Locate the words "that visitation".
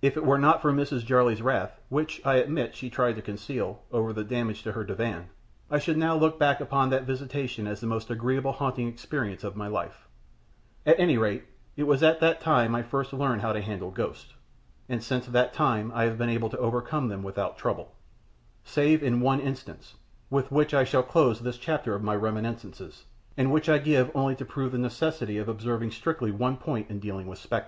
6.88-7.66